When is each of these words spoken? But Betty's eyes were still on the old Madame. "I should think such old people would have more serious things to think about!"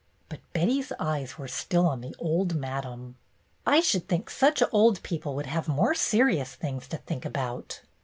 But 0.29 0.39
Betty's 0.51 0.91
eyes 0.97 1.37
were 1.37 1.47
still 1.47 1.87
on 1.87 2.01
the 2.01 2.15
old 2.17 2.55
Madame. 2.55 3.17
"I 3.67 3.81
should 3.81 4.07
think 4.07 4.31
such 4.31 4.63
old 4.71 5.03
people 5.03 5.35
would 5.35 5.45
have 5.45 5.67
more 5.67 5.93
serious 5.93 6.55
things 6.55 6.87
to 6.87 6.97
think 6.97 7.23
about!" 7.23 7.81